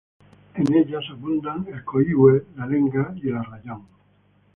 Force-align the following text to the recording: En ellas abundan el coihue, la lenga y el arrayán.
En 0.55 0.63
ellas 0.73 1.03
abundan 1.11 1.67
el 1.71 1.83
coihue, 1.85 2.47
la 2.55 2.65
lenga 2.65 3.13
y 3.21 3.27
el 3.29 3.37
arrayán. 3.37 3.85